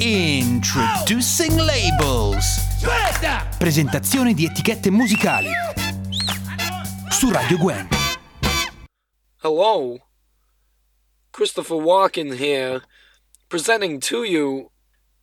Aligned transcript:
Introducing 0.00 1.58
Labels. 1.58 2.44
Presentazione 3.58 4.32
di 4.32 4.44
etichette 4.44 4.90
musicali. 4.90 5.50
Su 7.10 7.32
Radio 7.32 7.56
Gwen. 7.56 7.88
Hello. 9.42 9.98
Christopher 11.32 11.78
Walken 11.78 12.36
here, 12.36 12.82
presenting 13.48 13.98
to 13.98 14.22
you 14.22 14.70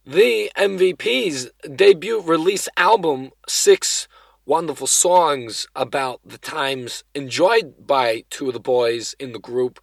the 0.05 0.52
MVP's 0.57 1.52
debut 1.73 2.21
release 2.21 2.68
album, 2.76 3.32
Six 3.48 4.10
Wonderful 4.46 4.88
Songs 4.88 5.68
about 5.73 6.20
the 6.26 6.38
times 6.38 7.05
enjoyed 7.14 7.88
by 7.88 8.26
two 8.30 8.48
of 8.48 8.54
the 8.54 8.60
boys 8.60 9.16
in 9.21 9.32
the 9.32 9.39
group 9.39 9.80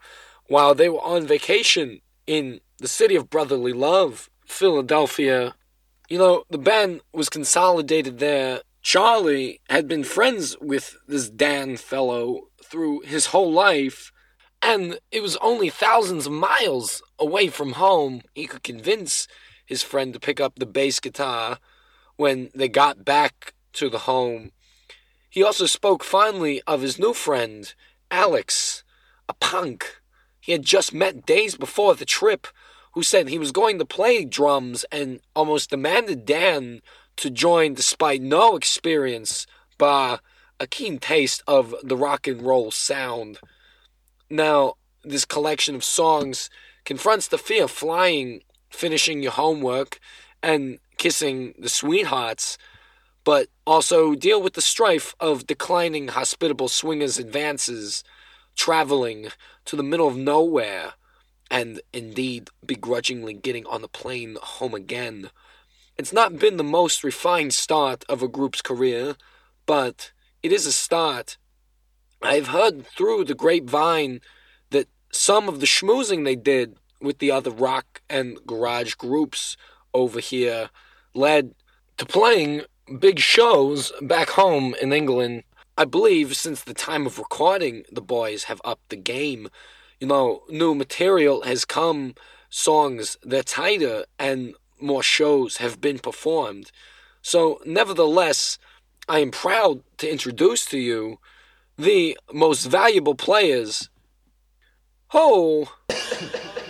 while 0.49 0.75
they 0.75 0.91
were 0.91 1.01
on 1.01 1.27
vacation 1.27 2.03
in 2.27 2.61
the 2.77 2.89
city 2.89 3.17
of 3.17 3.31
brotherly 3.31 3.73
love, 3.73 4.29
Philadelphia. 4.53 5.55
You 6.09 6.19
know, 6.19 6.45
the 6.51 6.59
band 6.59 7.01
was 7.13 7.29
consolidated 7.29 8.19
there. 8.19 8.61
Charlie 8.83 9.61
had 9.71 9.89
been 9.89 10.05
friends 10.05 10.57
with 10.61 10.97
this 11.09 11.31
Dan 11.31 11.77
fellow 11.77 12.49
through 12.63 13.01
his 13.01 13.27
whole 13.27 13.53
life, 13.53 14.13
and 14.61 14.99
it 15.11 15.23
was 15.23 15.37
only 15.39 15.71
thousands 15.71 16.27
of 16.27 16.33
miles 16.33 17.03
away 17.19 17.49
from 17.49 17.73
home 17.73 18.23
he 18.35 18.47
could 18.47 18.63
convince 18.63 19.27
his 19.65 19.83
friend 19.83 20.13
to 20.13 20.21
pick 20.21 20.41
up 20.41 20.57
the 20.57 20.67
bass 20.67 21.01
guitar 21.01 21.59
when 22.17 22.51
they 22.55 22.69
got 22.69 23.05
back 23.05 23.55
to 23.73 23.89
the 23.89 24.01
home. 24.01 24.53
He 25.31 25.43
also 25.43 25.67
spoke 25.67 26.05
fondly 26.05 26.61
of 26.67 26.83
his 26.83 26.99
new 26.99 27.15
friend, 27.15 27.73
Alex, 28.11 28.85
a 29.29 29.35
punk 29.35 30.03
he 30.43 30.51
had 30.53 30.63
just 30.63 30.93
met 30.93 31.25
days 31.25 31.57
before 31.57 31.95
the 31.95 32.05
trip, 32.05 32.49
who 32.93 33.03
said 33.03 33.29
he 33.29 33.39
was 33.39 33.53
going 33.53 33.79
to 33.79 33.85
play 33.85 34.25
drums 34.25 34.85
and 34.93 35.21
almost 35.35 35.71
demanded 35.71 36.25
Dan 36.25 36.81
to 37.17 37.31
join 37.31 37.75
despite 37.75 38.23
no 38.23 38.57
experience, 38.57 39.47
but 39.79 40.21
a 40.61 40.67
keen 40.67 40.99
taste 40.99 41.43
of 41.47 41.75
the 41.83 41.97
rock 41.97 42.27
and 42.27 42.43
roll 42.43 42.71
sound. 42.71 43.39
Now, 44.31 44.75
this 45.05 45.25
collection 45.25 45.75
of 45.75 45.85
songs 45.85 46.49
confronts 46.85 47.29
the 47.29 47.39
fear 47.39 47.65
of 47.65 47.71
flying, 47.71 48.43
finishing 48.71 49.23
your 49.23 49.33
homework, 49.33 49.99
and 50.43 50.79
kissing 50.97 51.55
the 51.59 51.69
sweethearts, 51.69 52.59
but 53.25 53.49
also 53.67 54.15
deal 54.15 54.43
with 54.43 54.55
the 54.55 54.61
strife 54.61 55.15
of 55.21 55.47
declining 55.47 56.09
hospitable 56.09 56.69
swingers' 56.69 57.19
advances, 57.19 58.05
traveling 58.57 59.29
to 59.65 59.77
the 59.77 59.83
middle 59.83 60.09
of 60.09 60.17
nowhere, 60.17 60.95
and 61.53 61.81
indeed 61.93 62.51
begrudgingly 62.67 63.35
getting 63.35 63.67
on 63.67 63.83
the 63.83 63.89
plane 63.89 64.37
home 64.43 64.75
again. 64.75 65.31
It's 65.97 66.13
not 66.13 66.39
been 66.39 66.57
the 66.57 66.65
most 66.65 67.05
refined 67.05 67.55
start 67.55 68.05
of 68.09 68.23
a 68.23 68.29
group's 68.29 68.63
career, 68.63 69.15
but 69.67 70.11
it 70.43 70.51
is 70.51 70.67
a 70.67 70.73
start. 70.73 71.37
I've 72.23 72.49
heard 72.49 72.85
through 72.87 73.25
the 73.25 73.35
grapevine 73.35 74.21
that 74.71 74.89
some 75.13 75.49
of 75.49 75.61
the 75.61 75.67
schmoozing 75.67 76.25
they 76.25 76.37
did 76.37 76.77
with 77.01 77.19
the 77.19 77.31
other 77.31 77.51
rock 77.51 78.01
and 78.09 78.39
garage 78.47 78.95
groups 78.95 79.57
over 79.95 80.19
here 80.19 80.71
led 81.15 81.55
to 81.99 82.07
playing 82.07 82.63
big 82.99 83.21
shows 83.21 83.93
back 84.01 84.31
home 84.31 84.75
in 84.81 84.93
England 84.93 85.45
I 85.77 85.87
believe 85.87 86.37
since 86.37 86.63
the 86.63 86.75
time 86.75 87.07
of 87.07 87.19
recording, 87.19 87.85
the 87.91 88.03
boys 88.03 88.45
have 88.45 88.61
upped 88.63 88.91
the 88.91 88.97
game. 88.97 89.49
You 90.03 90.09
know, 90.09 90.43
new 90.49 90.75
material 90.75 91.43
has 91.43 91.65
come, 91.65 92.17
songs 92.51 93.17
they're 93.23 93.45
tighter, 93.45 94.05
and 94.19 94.57
more 94.81 95.01
shows 95.01 95.59
have 95.59 95.81
been 95.81 96.01
performed. 96.01 96.73
So, 97.23 97.61
nevertheless, 97.65 98.59
I 99.09 99.21
am 99.21 99.31
proud 99.31 99.85
to 99.99 100.11
introduce 100.11 100.65
to 100.67 100.79
you 100.79 101.19
the 101.79 102.19
most 102.33 102.65
valuable 102.65 103.15
players. 103.15 103.91
Ho! 105.11 105.69
The 105.87 106.53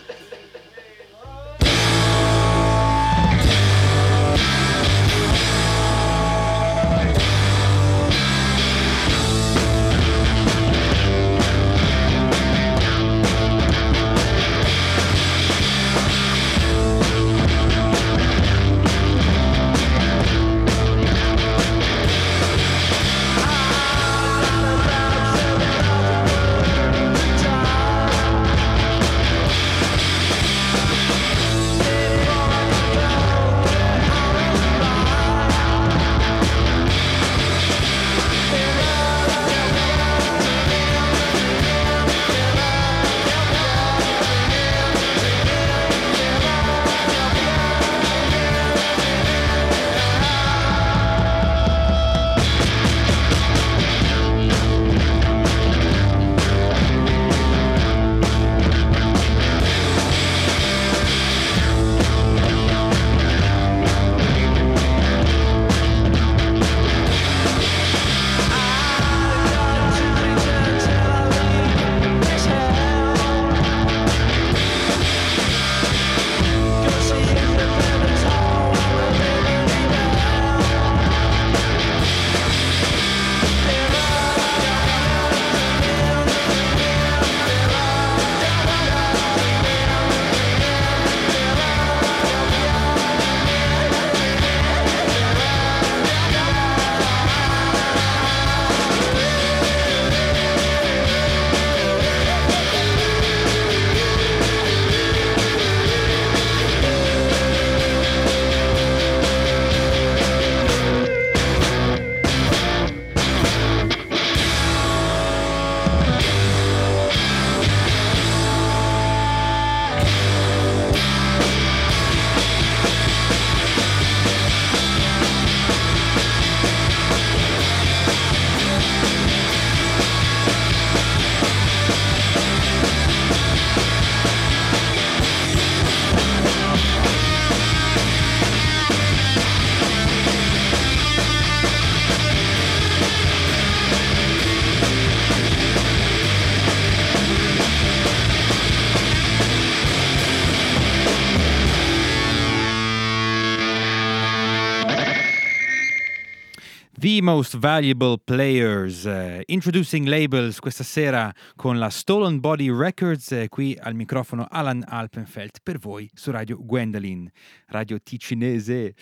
Most 157.23 157.57
Valuable 157.57 158.19
Players, 158.19 159.05
uh, 159.05 159.43
Introducing 159.47 160.09
Labels 160.09 160.59
questa 160.59 160.83
sera 160.83 161.33
con 161.55 161.79
la 161.79 161.89
Stolen 161.89 162.41
Body 162.41 162.69
Records, 162.69 163.31
eh, 163.31 163.49
qui 163.49 163.79
al 163.81 163.95
microfono 163.95 164.49
Alan 164.51 164.85
Alpenfeld 164.85 165.59
per 165.63 165.79
voi 165.79 166.11
su 166.13 166.33
Radio 166.33 166.59
Gwendolyn, 166.61 167.31
radio 167.69 168.01
ticinese. 168.03 168.95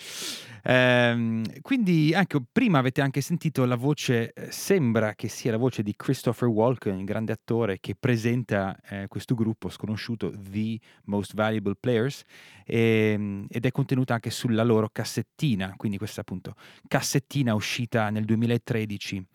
Um, 0.63 1.43
quindi 1.61 2.13
anche 2.13 2.39
prima 2.51 2.79
avete 2.79 3.01
anche 3.01 3.21
sentito 3.21 3.65
la 3.65 3.75
voce, 3.75 4.31
eh, 4.33 4.51
sembra 4.51 5.15
che 5.15 5.27
sia 5.27 5.51
la 5.51 5.57
voce 5.57 5.81
di 5.81 5.95
Christopher 5.95 6.47
Walken, 6.47 6.99
il 6.99 7.05
grande 7.05 7.31
attore 7.31 7.79
che 7.79 7.95
presenta 7.95 8.77
eh, 8.87 9.07
questo 9.07 9.33
gruppo 9.33 9.69
sconosciuto, 9.69 10.31
The 10.31 10.79
Most 11.05 11.33
Valuable 11.33 11.75
Players, 11.79 12.23
e, 12.65 13.11
ehm, 13.13 13.45
ed 13.49 13.65
è 13.65 13.71
contenuta 13.71 14.13
anche 14.13 14.29
sulla 14.29 14.63
loro 14.63 14.89
cassettina, 14.91 15.73
quindi 15.77 15.97
questa 15.97 16.21
appunto 16.21 16.55
cassettina 16.87 17.53
uscita 17.53 18.09
nel 18.09 18.25
2013. 18.25 19.25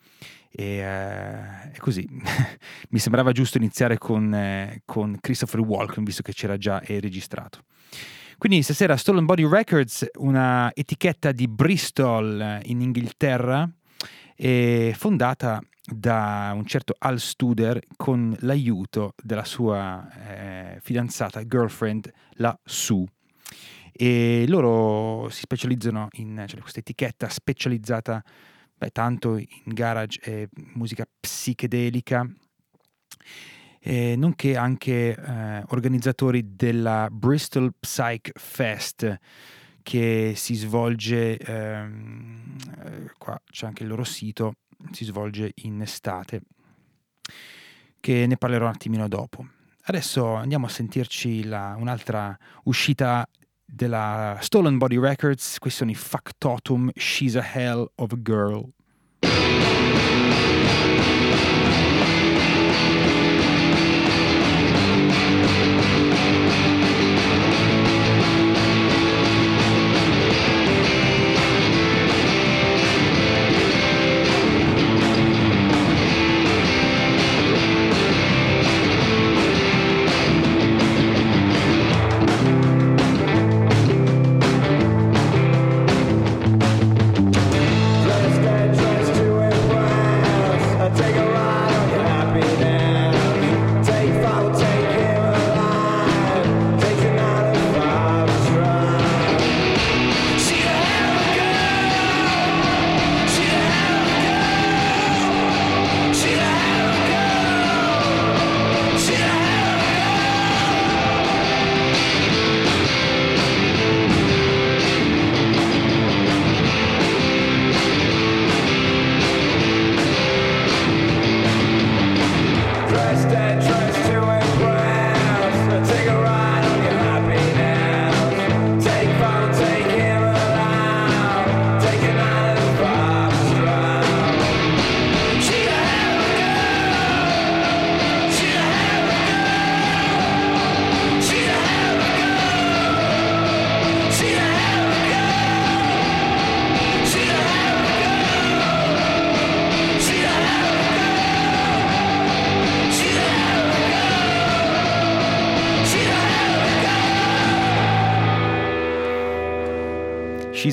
E, 0.49 0.79
uh, 0.79 1.67
e 1.71 1.77
così 1.77 2.07
mi 2.89 2.99
sembrava 2.99 3.31
giusto 3.31 3.57
iniziare 3.57 3.97
con, 3.97 4.33
eh, 4.33 4.81
con 4.85 5.17
Christopher 5.19 5.59
Walken, 5.59 6.03
visto 6.03 6.23
che 6.23 6.33
c'era 6.33 6.57
già 6.57 6.81
registrato. 6.83 7.63
Quindi 8.37 8.61
stasera 8.61 8.95
Stolen 8.97 9.25
Body 9.25 9.47
Records, 9.49 10.05
una 10.17 10.71
etichetta 10.75 11.31
di 11.31 11.47
Bristol 11.47 12.39
eh, 12.39 12.61
in 12.65 12.81
Inghilterra, 12.81 13.67
fondata 14.93 15.59
da 15.83 16.51
un 16.53 16.63
certo 16.67 16.93
Al 16.99 17.19
Studer 17.19 17.81
con 17.95 18.37
l'aiuto 18.41 19.15
della 19.23 19.43
sua 19.43 20.07
eh, 20.27 20.79
fidanzata, 20.81 21.43
girlfriend, 21.45 22.11
la 22.33 22.57
Sue. 22.63 23.07
E 23.91 24.45
loro 24.47 25.29
si 25.29 25.41
specializzano 25.41 26.09
in 26.17 26.43
cioè, 26.45 26.59
questa 26.59 26.81
etichetta 26.81 27.29
specializzata 27.29 28.23
beh, 28.77 28.91
tanto 28.91 29.37
in 29.37 29.47
garage 29.63 30.19
e 30.21 30.49
musica 30.75 31.07
psichedelica 31.19 32.29
eh, 33.87 34.15
nonché 34.17 34.57
anche 34.57 35.15
eh, 35.15 35.63
organizzatori 35.69 36.55
della 36.57 37.07
Bristol 37.09 37.73
Psych 37.79 38.31
Fest 38.37 39.17
che 39.81 40.33
si 40.35 40.55
svolge, 40.55 41.37
ehm, 41.37 42.57
eh, 42.83 43.11
qua 43.17 43.41
c'è 43.49 43.65
anche 43.65 43.83
il 43.83 43.89
loro 43.89 44.03
sito, 44.03 44.55
si 44.91 45.05
svolge 45.05 45.53
in 45.61 45.81
estate, 45.81 46.41
che 48.01 48.27
ne 48.27 48.35
parlerò 48.35 48.65
un 48.65 48.71
attimino 48.71 49.07
dopo. 49.07 49.47
Adesso 49.83 50.33
andiamo 50.33 50.65
a 50.65 50.69
sentirci 50.69 51.45
la, 51.45 51.77
un'altra 51.79 52.37
uscita 52.63 53.25
della 53.63 54.37
Stolen 54.41 54.77
Body 54.77 54.99
Records, 54.99 55.59
questi 55.59 55.79
sono 55.79 55.91
i 55.91 55.95
Factotum 55.95 56.89
She's 56.93 57.37
a 57.37 57.45
Hell 57.53 57.89
of 57.95 58.11
a 58.11 58.17
Girl. 58.21 58.69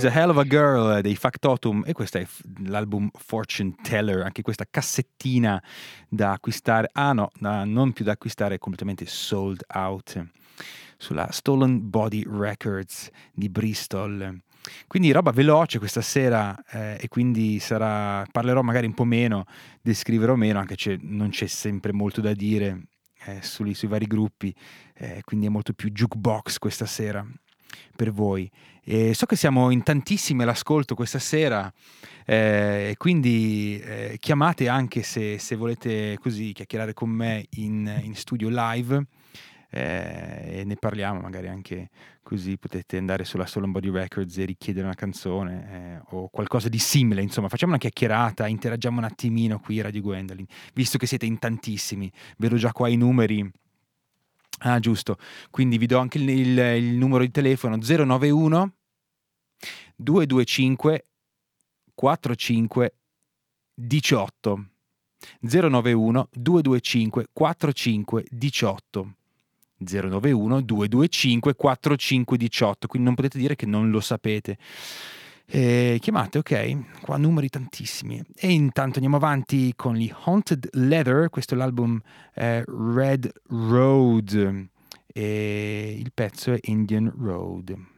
She's 0.04 0.14
a 0.14 0.20
Hell 0.20 0.28
of 0.28 0.36
a 0.36 0.44
Girl 0.44 1.00
dei 1.00 1.16
Factotum 1.16 1.82
e 1.86 1.94
questo 1.94 2.18
è 2.18 2.26
l'album 2.66 3.08
Fortune 3.14 3.74
Teller, 3.82 4.20
anche 4.20 4.42
questa 4.42 4.66
cassettina 4.70 5.62
da 6.10 6.32
acquistare, 6.32 6.90
ah 6.92 7.14
no, 7.14 7.30
da, 7.38 7.64
non 7.64 7.94
più 7.94 8.04
da 8.04 8.12
acquistare, 8.12 8.58
completamente 8.58 9.06
sold 9.06 9.64
out 9.72 10.22
sulla 10.98 11.30
Stolen 11.30 11.88
Body 11.88 12.22
Records 12.28 13.08
di 13.32 13.48
Bristol. 13.48 14.42
Quindi 14.86 15.10
roba 15.10 15.30
veloce 15.30 15.78
questa 15.78 16.02
sera 16.02 16.54
eh, 16.70 16.98
e 17.00 17.08
quindi 17.08 17.58
sarà, 17.58 18.26
parlerò 18.30 18.60
magari 18.60 18.84
un 18.84 18.92
po' 18.92 19.04
meno, 19.04 19.46
descriverò 19.80 20.34
meno, 20.34 20.58
anche 20.58 20.74
se 20.76 20.98
non 21.00 21.30
c'è 21.30 21.46
sempre 21.46 21.94
molto 21.94 22.20
da 22.20 22.34
dire 22.34 22.88
eh, 23.24 23.40
sui, 23.40 23.72
sui, 23.72 23.88
vari 23.88 24.06
gruppi, 24.06 24.54
eh, 24.96 25.22
quindi 25.24 25.46
è 25.46 25.48
molto 25.48 25.72
più 25.72 25.88
jukebox 25.88 26.58
questa 26.58 26.84
sera 26.84 27.26
per 27.94 28.12
voi. 28.12 28.50
E 28.82 29.14
so 29.14 29.24
che 29.24 29.36
siamo 29.36 29.70
in 29.70 29.82
tantissimi 29.82 30.43
all'ascolto 30.43 30.94
questa 30.94 31.19
sera, 31.19 31.72
eh, 32.26 32.94
quindi 32.98 33.81
eh, 33.81 34.16
chiamate 34.20 34.69
anche 34.69 35.02
se, 35.02 35.38
se, 35.38 35.56
volete 35.56 36.19
così 36.20 36.52
chiacchierare 36.52 36.93
con 36.93 37.08
me 37.08 37.46
in, 37.50 38.00
in 38.02 38.14
studio 38.14 38.48
live. 38.50 39.06
Eh, 39.70 40.60
e 40.60 40.64
ne 40.64 40.76
parliamo 40.76 41.19
magari 41.19 41.48
anche 41.48 41.90
così 42.22 42.56
potete 42.58 42.96
andare 42.96 43.24
sulla 43.24 43.44
Stolen 43.44 43.72
Body 43.72 43.90
Records 43.90 44.38
e 44.38 44.44
richiedere 44.44 44.86
una 44.86 44.94
canzone 44.94 45.69
eh, 45.69 46.02
o 46.10 46.28
qualcosa 46.28 46.69
di 46.69 46.78
simile 46.78 47.22
insomma 47.22 47.48
facciamo 47.48 47.72
una 47.72 47.81
chiacchierata 47.81 48.46
interagiamo 48.46 48.98
un 48.98 49.04
attimino 49.04 49.58
qui 49.58 49.81
Radio 49.81 50.00
Gwendolyn 50.00 50.46
visto 50.74 50.96
che 50.96 51.06
siete 51.06 51.26
in 51.26 51.40
tantissimi 51.40 52.08
vedo 52.36 52.54
già 52.54 52.70
qua 52.70 52.86
i 52.86 52.94
numeri 52.94 53.50
Ah, 54.66 54.78
giusto. 54.78 55.18
Quindi 55.50 55.76
vi 55.76 55.86
do 55.86 55.98
anche 55.98 56.16
il, 56.16 56.28
il, 56.28 56.58
il 56.58 56.96
numero 56.96 57.22
di 57.22 57.30
telefono 57.30 57.76
091 57.76 58.72
225 59.96 61.04
45 61.94 62.94
18 63.74 64.66
091 65.40 66.28
225 66.32 67.26
45 67.32 68.24
18 68.28 69.14
091 69.76 70.60
225 70.62 71.54
45 71.54 72.36
18 72.36 72.86
quindi 72.86 73.06
non 73.06 73.16
potete 73.16 73.38
dire 73.38 73.56
che 73.56 73.66
non 73.66 73.90
lo 73.90 74.00
sapete 74.00 74.56
eh, 75.46 75.98
chiamate, 76.01 76.39
ok? 76.39 77.01
Qua 77.03 77.17
numeri 77.17 77.48
tantissimi. 77.48 78.22
E 78.34 78.51
intanto 78.51 78.94
andiamo 78.94 79.17
avanti 79.17 79.72
con 79.77 79.94
gli 79.94 80.13
Haunted 80.24 80.69
Leather, 80.72 81.29
questo 81.31 81.55
è 81.55 81.56
l'album 81.56 82.01
eh, 82.34 82.65
Red 82.67 83.32
Road 83.48 84.69
e 85.06 85.96
il 85.98 86.10
pezzo 86.13 86.53
è 86.53 86.58
Indian 86.63 87.13
Road. 87.17 87.93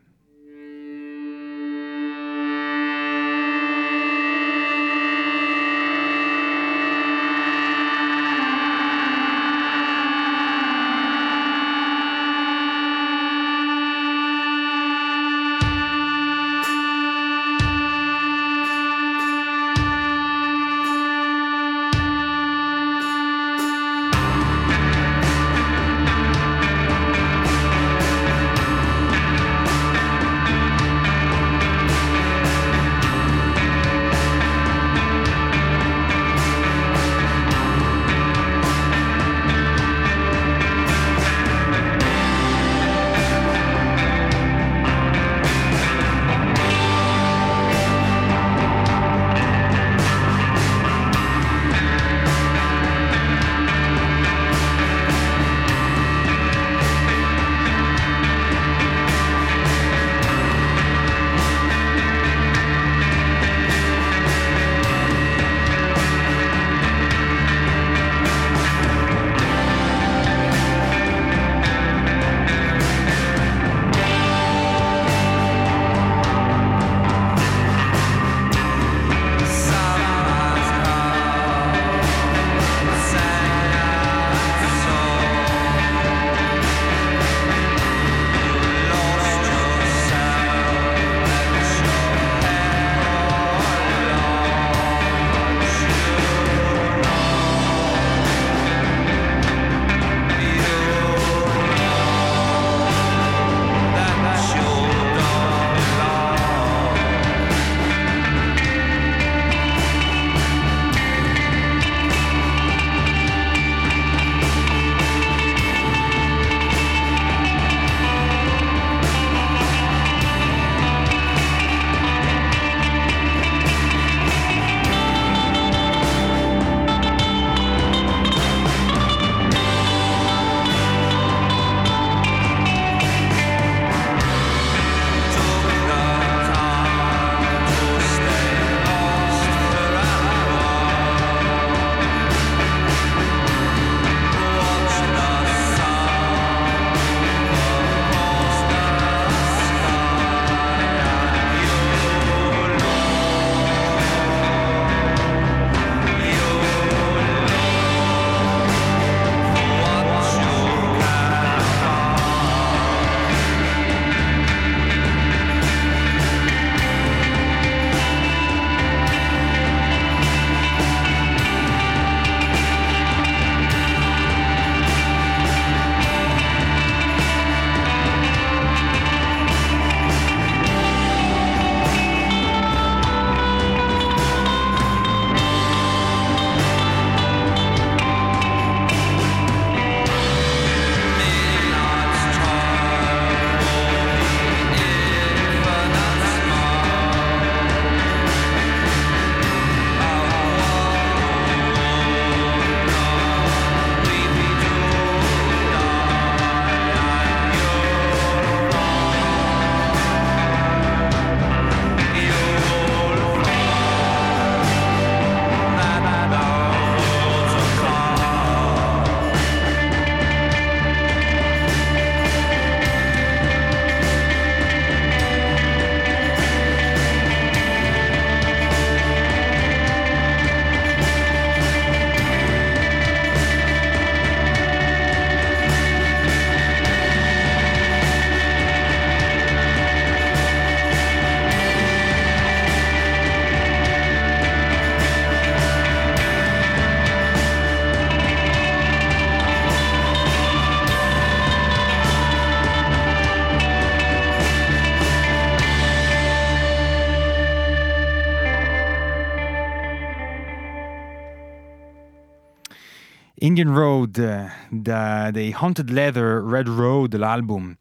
Indian 263.47 263.73
Road 263.73 264.50
da, 264.71 265.31
dei 265.31 265.53
Haunted 265.53 265.91
Leather 265.91 266.43
Red 266.43 266.67
Road, 266.67 267.15
l'album. 267.15 267.73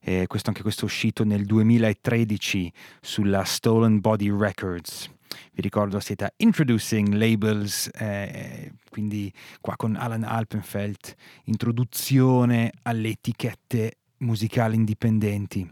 Eh, 0.00 0.26
questo, 0.26 0.48
anche 0.48 0.62
questo 0.62 0.82
è 0.82 0.84
uscito 0.84 1.22
nel 1.22 1.44
2013 1.44 2.72
sulla 3.02 3.44
Stolen 3.44 4.00
Body 4.00 4.34
Records. 4.34 5.10
Vi 5.52 5.60
ricordo 5.60 6.00
siete 6.00 6.32
Introducing 6.38 7.12
Labels, 7.12 7.90
eh, 7.92 8.72
quindi 8.88 9.30
qua 9.60 9.76
con 9.76 9.96
Alan 9.96 10.22
Alpenfeld, 10.22 11.14
introduzione 11.44 12.72
alle 12.84 13.10
etichette 13.10 13.98
musicali 14.20 14.76
indipendenti 14.76 15.70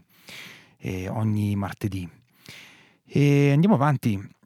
eh, 0.77 1.09
ogni 1.09 1.55
martedì. 1.55 2.07
E 3.07 3.51
andiamo 3.51 3.73
avanti. 3.73 4.39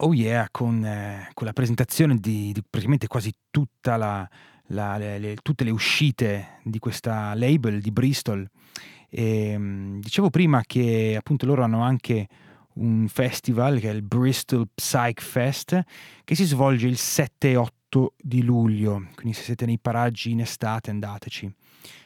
Oh 0.00 0.14
yeah, 0.14 0.46
con, 0.52 0.84
eh, 0.84 1.28
con 1.34 1.44
la 1.44 1.52
presentazione 1.52 2.18
di, 2.18 2.52
di, 2.52 2.62
praticamente 2.62 3.08
quasi 3.08 3.32
tutta 3.50 3.96
la, 3.96 4.28
la, 4.66 4.96
le, 4.96 5.18
le, 5.18 5.34
tutte 5.42 5.64
le 5.64 5.70
uscite 5.70 6.60
di 6.62 6.78
questa 6.78 7.34
label 7.34 7.80
di 7.80 7.90
Bristol. 7.90 8.48
E, 9.10 9.56
um, 9.56 9.98
dicevo 9.98 10.30
prima 10.30 10.62
che 10.64 11.16
appunto 11.18 11.46
loro 11.46 11.64
hanno 11.64 11.82
anche 11.82 12.28
un 12.74 13.08
festival 13.08 13.80
che 13.80 13.90
è 13.90 13.92
il 13.92 14.02
Bristol 14.02 14.68
Psych 14.72 15.20
Fest 15.20 15.82
che 16.22 16.34
si 16.36 16.44
svolge 16.44 16.86
il 16.86 16.96
7 16.96 17.50
e 17.50 17.56
8 17.56 18.14
di 18.22 18.44
luglio, 18.44 19.08
quindi 19.16 19.32
se 19.32 19.42
siete 19.42 19.66
nei 19.66 19.80
paraggi 19.80 20.30
in 20.30 20.42
estate 20.42 20.90
andateci, 20.90 21.52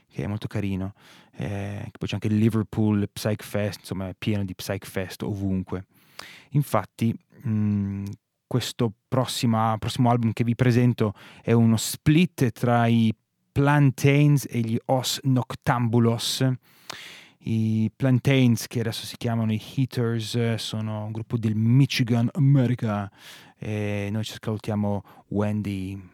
che 0.08 0.22
è 0.22 0.26
molto 0.26 0.46
carino. 0.46 0.94
Eh, 1.37 1.90
poi 1.99 2.08
c'è 2.08 2.14
anche 2.14 2.28
il 2.28 2.38
Liverpool 2.38 3.06
Psych 3.12 3.42
Fest, 3.44 3.80
insomma 3.80 4.08
è 4.08 4.14
pieno 4.16 4.46
di 4.46 4.54
Psych 4.54 4.87
Fest 4.87 5.20
ovunque. 5.25 5.84
Infatti 6.50 7.14
mh, 7.42 7.50
mm, 7.50 8.04
questo 8.46 8.92
prossima, 9.08 9.76
prossimo 9.78 10.10
album 10.10 10.32
che 10.32 10.44
vi 10.44 10.54
presento 10.54 11.14
è 11.42 11.52
uno 11.52 11.76
split 11.76 12.50
tra 12.50 12.86
i 12.86 13.14
Plantains 13.50 14.46
e 14.48 14.60
gli 14.60 14.78
Os 14.86 15.20
Noctambulos 15.22 16.44
i 17.44 17.90
Plantains, 17.94 18.66
che 18.66 18.80
adesso 18.80 19.04
si 19.06 19.16
chiamano 19.16 19.52
i 19.52 19.60
Heaters, 19.74 20.54
sono 20.54 21.04
un 21.04 21.12
gruppo 21.12 21.36
del 21.36 21.54
Michigan, 21.54 22.28
America, 22.34 23.10
e 23.56 24.08
noi 24.10 24.24
ci 24.24 24.32
ascoltiamo 24.32 25.02
Wendy. 25.28 26.10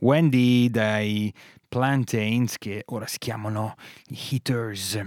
Wendy 0.00 0.70
dai 0.70 1.32
Plantains 1.68 2.56
che 2.56 2.82
ora 2.86 3.06
si 3.06 3.18
chiamano 3.18 3.74
i 4.08 4.18
Heaters 4.30 5.00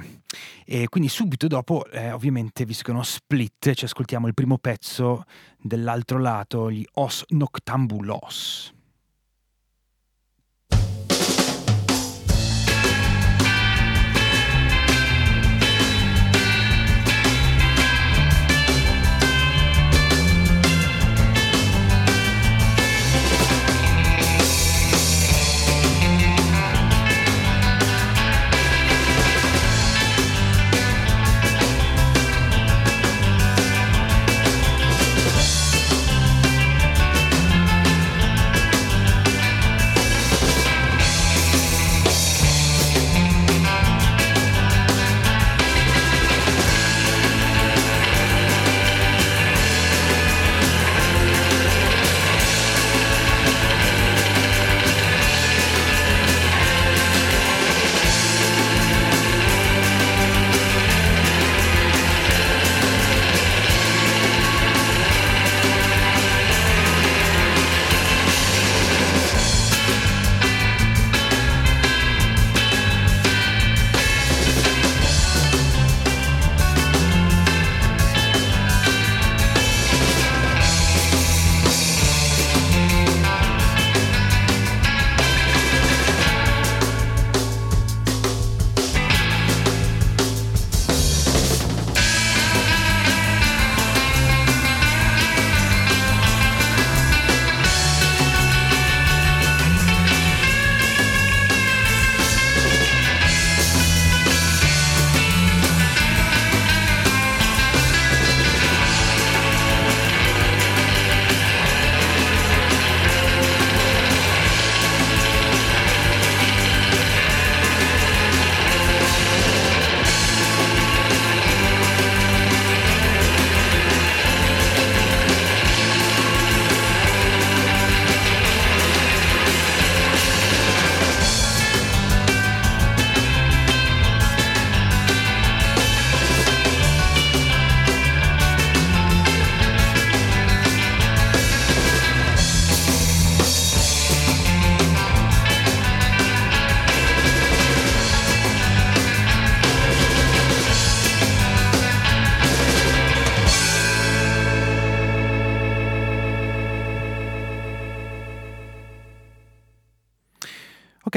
e 0.65 0.87
quindi 0.89 1.09
subito 1.09 1.47
dopo 1.47 1.85
eh, 1.87 2.11
ovviamente 2.11 2.65
visto 2.65 2.83
che 2.83 2.91
è 2.91 2.93
uno 2.93 3.03
split 3.03 3.73
ci 3.73 3.85
ascoltiamo 3.85 4.27
il 4.27 4.33
primo 4.33 4.57
pezzo 4.59 5.23
dell'altro 5.57 6.19
lato 6.19 6.69
gli 6.69 6.85
Os 6.93 7.23
Noctambulos 7.29 8.73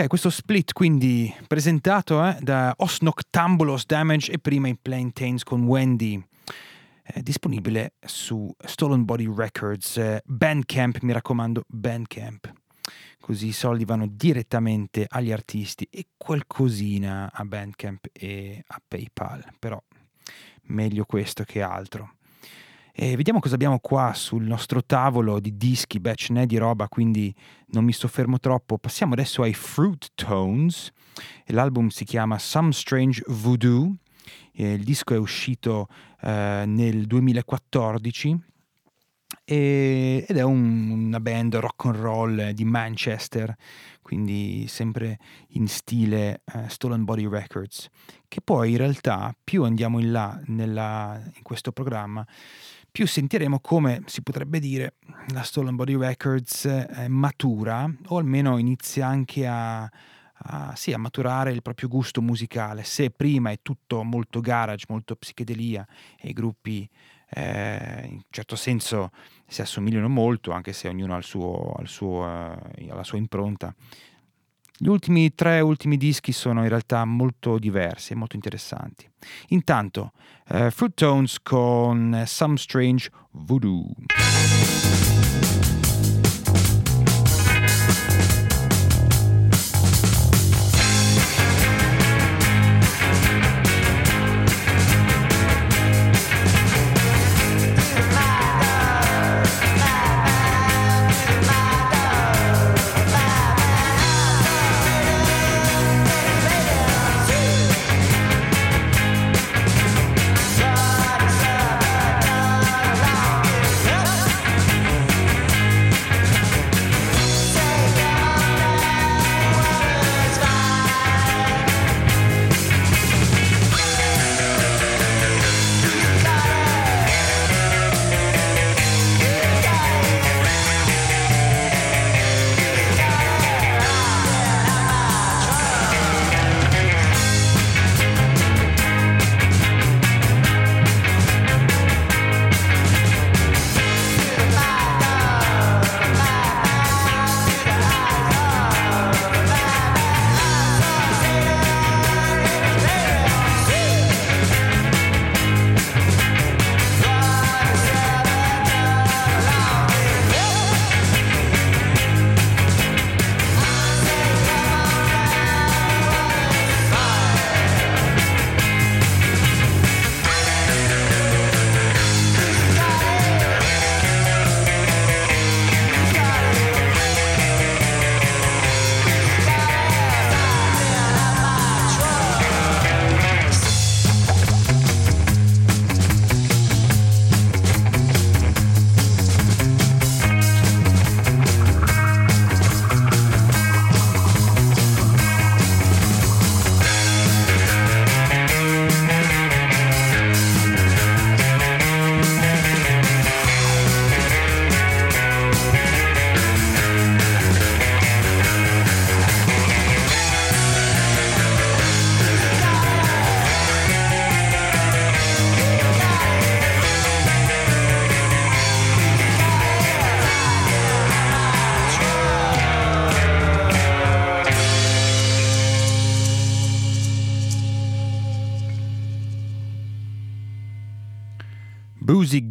Questo 0.07 0.29
split 0.29 0.73
quindi 0.73 1.35
presentato 1.47 2.25
eh, 2.25 2.37
da 2.40 2.75
Os 2.79 3.01
Noctambulos 3.01 3.87
Damage 3.87 4.33
e 4.33 4.38
prima 4.38 4.69
i 4.69 4.77
Plantains 4.77 5.43
con 5.43 5.64
Wendy. 5.64 6.23
È 7.03 7.21
disponibile 7.21 7.95
su 8.05 8.55
Stolen 8.64 9.05
Body 9.05 9.33
Records, 9.35 9.97
eh, 9.97 10.23
Bandcamp, 10.25 11.01
mi 11.01 11.12
raccomando, 11.12 11.62
Bandcamp. 11.67 12.53
Così 13.19 13.49
i 13.49 13.53
soldi 13.53 13.85
vanno 13.85 14.07
direttamente 14.07 15.07
agli 15.09 15.33
artisti 15.33 15.87
e 15.90 16.07
qualcosina 16.17 17.31
a 17.33 17.45
Bandcamp 17.45 18.09
e 18.12 18.62
a 18.67 18.83
PayPal, 18.87 19.55
però 19.59 19.83
meglio 20.64 21.05
questo 21.05 21.45
che 21.45 21.62
altro. 21.62 22.17
E 22.96 23.16
vediamo 23.16 23.40
cosa 23.40 23.57
abbiamo 23.57 23.80
qua 23.80 24.12
sul 24.14 24.44
nostro 24.44 24.85
tavolo 24.85 25.40
di 25.40 25.57
dischi, 25.57 25.98
beh 25.98 26.14
ce 26.14 26.46
di 26.46 26.57
roba, 26.57 26.87
quindi 26.87 27.35
non 27.70 27.83
mi 27.83 27.92
soffermo 27.92 28.38
troppo. 28.38 28.78
Passiamo 28.78 29.14
adesso 29.14 29.42
ai 29.42 29.52
Fruit 29.52 30.12
Tones, 30.14 30.92
l'album 31.46 31.88
si 31.88 32.04
chiama 32.04 32.38
Some 32.38 32.70
Strange 32.70 33.20
Voodoo, 33.26 33.96
il 34.52 34.85
disco 34.85 35.12
è 35.12 35.18
uscito 35.18 35.88
eh, 36.20 36.62
nel 36.68 37.07
2014 37.07 38.40
e, 39.42 40.24
ed 40.28 40.37
è 40.37 40.42
un, 40.42 40.90
una 40.90 41.18
band 41.18 41.57
rock 41.57 41.87
and 41.87 41.96
roll 41.96 42.50
di 42.50 42.64
Manchester, 42.64 43.57
quindi 44.02 44.66
sempre 44.68 45.18
in 45.48 45.66
stile 45.66 46.42
uh, 46.52 46.68
Stolen 46.68 47.04
Body 47.04 47.28
Records, 47.28 47.88
che 48.28 48.40
poi 48.40 48.72
in 48.72 48.76
realtà 48.76 49.35
più 49.42 49.64
andiamo 49.64 49.98
in 49.98 50.12
là 50.12 50.40
nella, 50.46 51.20
in 51.24 51.42
questo 51.42 51.72
programma, 51.72 52.24
più 52.94 53.09
sentiremo 53.09 53.59
come 53.59 54.04
si 54.07 54.22
potrebbe 54.22 54.61
dire 54.61 54.94
la 55.33 55.42
Stolen 55.42 55.74
Body 55.74 55.96
Records 55.96 56.64
eh, 56.66 57.09
matura 57.09 57.92
o 58.07 58.18
almeno 58.18 58.57
inizia 58.57 59.09
anche 59.09 59.48
a, 59.48 59.83
a, 59.83 60.76
sì, 60.76 60.92
a, 60.92 60.98
maturare 60.98 61.50
il 61.50 61.61
proprio 61.61 61.88
gusto 61.88 62.22
musicale. 62.22 62.85
Se 62.85 63.11
prima 63.11 63.50
è 63.50 63.59
tutto 63.62 64.04
molto 64.04 64.38
garage, 64.38 64.85
molto 64.88 65.16
psichedelia 65.16 65.85
e 66.20 66.28
i 66.28 66.33
gruppi 66.33 66.88
eh, 67.30 68.02
in 68.04 68.12
un 68.12 68.22
certo 68.30 68.54
senso 68.54 69.11
si 69.44 69.61
assomigliano 69.61 70.09
molto, 70.09 70.52
anche 70.52 70.72
se 70.72 70.87
ognuno 70.87 71.16
ha, 71.16 71.20
suo, 71.20 71.72
ha, 71.72 71.85
suo, 71.87 72.24
eh, 72.24 72.87
la 72.87 73.02
sua 73.02 73.18
impronta. 73.18 73.74
Gli 74.77 74.89
ultimi 74.89 75.33
tre 75.35 75.61
ultimi 75.61 75.97
dischi 75.97 76.33
sono 76.33 76.63
in 76.63 76.69
realtà 76.69 77.05
molto 77.05 77.59
diversi 77.59 78.13
e 78.13 78.17
molto 78.17 78.35
interessanti. 78.35 79.09
Intanto, 79.49 80.13
uh, 80.49 80.69
Fruit 80.71 80.95
Tones 80.95 81.41
con 81.41 82.25
Some 82.27 82.57
Strange 82.57 83.09
Voodoo. 83.31 83.95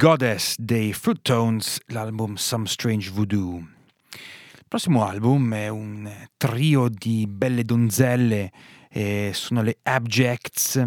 Goddess 0.04 0.56
dei 0.58 0.92
Fruit 0.92 1.22
Tones, 1.22 1.80
l'album 1.86 2.36
Some 2.36 2.66
Strange 2.66 3.10
Voodoo. 3.10 3.56
Il 3.56 4.66
prossimo 4.68 5.06
album 5.06 5.54
è 5.54 5.70
un 5.70 6.14
trio 6.36 6.90
di 6.90 7.26
belle 7.26 7.64
donzelle, 7.64 8.52
eh, 8.90 9.32
sono 9.34 9.62
le 9.62 9.78
Abjects 9.82 10.86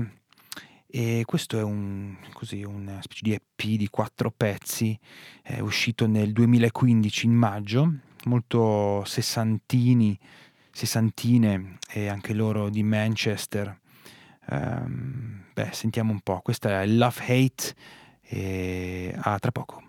e 0.87 1.23
questo 1.25 1.59
è 1.59 1.63
un, 1.63 2.15
così, 2.35 2.63
una 2.63 3.01
specie 3.01 3.23
di 3.23 3.33
EP 3.33 3.79
di 3.79 3.89
quattro 3.89 4.31
pezzi, 4.31 4.99
è 5.41 5.61
uscito 5.61 6.07
nel 6.07 6.35
2015 6.35 7.25
in 7.25 7.33
maggio, 7.33 7.95
molto 8.25 9.03
sessantini, 9.07 10.19
sessantine 10.71 11.79
e 11.89 12.09
anche 12.09 12.35
loro 12.35 12.69
di 12.69 12.83
Manchester. 12.83 13.81
Um, 14.51 15.47
beh, 15.55 15.71
sentiamo 15.73 16.13
un 16.13 16.21
po', 16.21 16.41
questa 16.43 16.83
è 16.83 16.87
Love 16.87 17.23
Hate 17.27 18.05
e 18.29 19.15
a 19.17 19.39
tra 19.39 19.53
poco. 19.53 19.86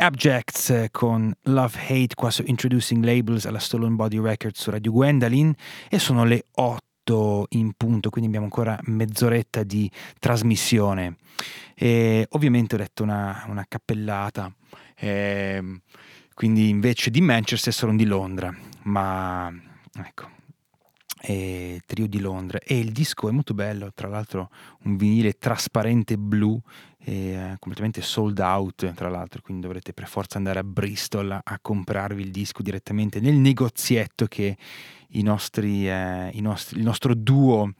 Abjects 0.00 0.70
eh, 0.70 0.88
con 0.90 1.30
Love 1.42 1.78
Hate 1.78 2.14
qua 2.14 2.30
su 2.30 2.42
Introducing 2.46 3.04
Labels 3.04 3.44
alla 3.44 3.58
Stolen 3.58 3.96
Body 3.96 4.18
Records 4.18 4.58
su 4.58 4.70
Radio 4.70 4.92
Gwendolyn 4.92 5.52
e 5.90 5.98
sono 5.98 6.24
le 6.24 6.46
8 6.52 7.48
in 7.50 7.72
punto, 7.76 8.08
quindi 8.08 8.28
abbiamo 8.28 8.46
ancora 8.46 8.78
mezz'oretta 8.84 9.62
di 9.62 9.90
trasmissione. 10.18 11.16
E 11.74 12.26
ovviamente 12.30 12.76
ho 12.76 12.78
detto 12.78 13.02
una, 13.02 13.44
una 13.48 13.66
cappellata, 13.68 14.50
eh, 14.96 15.80
quindi 16.32 16.70
invece 16.70 17.10
di 17.10 17.20
Manchester 17.20 17.72
sono 17.72 17.94
di 17.94 18.06
Londra, 18.06 18.54
ma 18.84 19.52
ecco, 20.02 20.30
trio 21.20 22.06
di 22.06 22.18
Londra 22.20 22.58
e 22.58 22.78
il 22.78 22.92
disco 22.92 23.28
è 23.28 23.32
molto 23.32 23.52
bello 23.52 23.92
tra 23.92 24.08
l'altro 24.08 24.50
un 24.84 24.96
vinile 24.96 25.34
trasparente 25.34 26.16
blu 26.16 26.58
e, 27.02 27.34
uh, 27.34 27.58
completamente 27.58 28.02
sold 28.02 28.38
out 28.38 28.92
tra 28.92 29.08
l'altro 29.08 29.40
quindi 29.40 29.62
dovrete 29.62 29.92
per 29.92 30.06
forza 30.06 30.36
andare 30.36 30.58
a 30.58 30.64
Bristol 30.64 31.30
a, 31.30 31.40
a 31.42 31.58
comprarvi 31.60 32.20
il 32.22 32.30
disco 32.30 32.62
direttamente 32.62 33.20
nel 33.20 33.34
negozietto 33.34 34.26
che 34.26 34.56
i 35.12 35.22
nostri, 35.22 35.88
eh, 35.88 36.30
i 36.32 36.40
nostri, 36.40 36.78
il 36.78 36.84
nostro 36.84 37.14
duo 37.14 37.72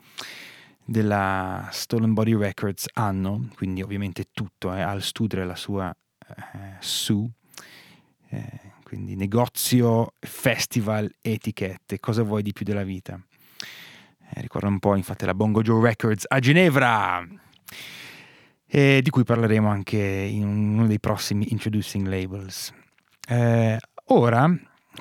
della 0.85 1.69
Stolen 1.71 2.15
Body 2.15 2.37
Records 2.37 2.89
hanno 2.95 3.49
quindi 3.55 3.83
ovviamente 3.83 4.29
tutto 4.33 4.75
eh, 4.75 4.81
al 4.81 5.03
studio 5.03 5.41
e 5.41 5.45
la 5.45 5.55
sua 5.55 5.95
eh, 6.27 6.77
su 6.81 7.31
eh, 8.31 8.73
quindi 8.83 9.15
negozio, 9.15 10.15
festival, 10.19 11.09
etichette, 11.21 12.01
cosa 12.01 12.25
vuoi 12.25 12.43
di 12.43 12.53
più 12.53 12.65
della 12.65 12.83
vita? 12.83 13.21
Eh, 14.33 14.41
ricorda 14.41 14.67
un 14.67 14.81
po' 14.81 14.97
infatti 14.97 15.25
la 15.27 15.35
Bongo 15.35 15.63
Joe 15.63 15.81
Records 15.81 16.25
a 16.27 16.41
Ginevra, 16.41 17.25
eh, 18.71 19.01
di 19.03 19.11
cui 19.11 19.25
parleremo 19.25 19.69
anche 19.69 19.99
in 19.99 20.45
uno 20.47 20.87
dei 20.87 21.01
prossimi 21.01 21.47
Introducing 21.51 22.07
Labels. 22.07 22.73
Eh, 23.29 23.79
ora 24.07 24.49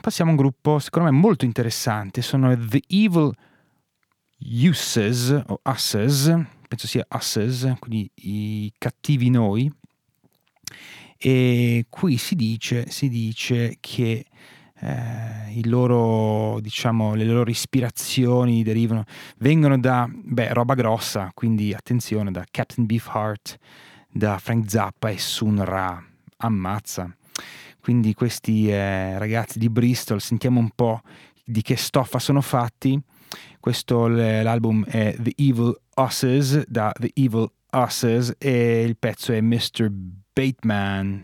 passiamo 0.01 0.31
a 0.31 0.33
un 0.33 0.39
gruppo 0.39 0.79
secondo 0.79 1.09
me 1.09 1.15
molto 1.15 1.45
interessante, 1.45 2.21
sono 2.21 2.55
The 2.57 2.81
Evil 2.87 3.31
Uses 4.39 5.29
o 5.47 5.61
Usses, 5.63 6.33
penso 6.67 6.87
sia 6.87 7.05
Usses, 7.09 7.75
quindi 7.79 8.09
i 8.15 8.73
cattivi 8.77 9.29
noi. 9.29 9.71
E 11.21 11.85
qui 11.89 12.17
si 12.17 12.35
dice, 12.35 12.89
si 12.89 13.09
dice 13.09 13.75
che 13.81 14.25
eh, 14.81 15.67
loro, 15.67 16.59
diciamo, 16.61 17.15
le 17.15 17.25
loro 17.25 17.49
ispirazioni 17.49 18.63
derivano, 18.63 19.03
vengono 19.37 19.77
da 19.77 20.09
beh, 20.09 20.53
roba 20.53 20.73
grossa, 20.73 21.31
quindi 21.33 21.73
attenzione, 21.73 22.31
da 22.31 22.45
Captain 22.49 22.85
Beefheart, 22.85 23.57
da 24.11 24.37
Frank 24.37 24.69
Zappa 24.69 25.09
e 25.09 25.17
Sun 25.17 25.63
Ra. 25.63 26.03
Ammazza. 26.41 27.13
Quindi 27.81 28.13
questi 28.13 28.69
eh, 28.69 29.17
ragazzi 29.17 29.59
di 29.59 29.69
Bristol, 29.69 30.21
sentiamo 30.21 30.59
un 30.59 30.69
po' 30.73 31.01
di 31.43 31.61
che 31.61 31.75
stoffa 31.75 32.19
sono 32.19 32.41
fatti. 32.41 32.99
Questo 33.59 34.07
l'album 34.07 34.85
è 34.85 35.15
The 35.17 35.33
Evil 35.35 35.75
Usses 35.95 36.63
da 36.67 36.91
The 36.97 37.11
Evil 37.13 37.49
Usses 37.71 38.33
e 38.37 38.83
il 38.83 38.97
pezzo 38.97 39.33
è 39.33 39.41
Mr. 39.41 39.89
Bateman. 39.91 41.21